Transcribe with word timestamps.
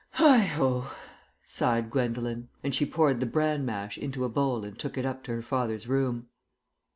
"Heigh 0.13 0.45
ho!" 0.47 0.87
sighed 1.45 1.91
Gwendolen, 1.91 2.49
and 2.63 2.73
she 2.73 2.87
poured 2.87 3.19
the 3.19 3.27
bran 3.27 3.63
mash 3.65 3.99
into 3.99 4.25
a 4.25 4.29
bowl 4.29 4.65
and 4.65 4.75
took 4.75 4.97
it 4.97 5.05
up 5.05 5.21
to 5.25 5.31
her 5.33 5.41
father's 5.43 5.87
room. 5.87 6.25